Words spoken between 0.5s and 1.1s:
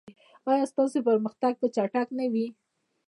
ستاسو